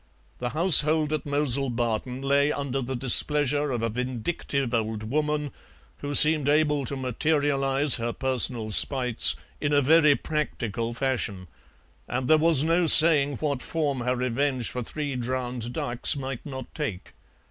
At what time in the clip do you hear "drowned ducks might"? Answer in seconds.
15.15-16.43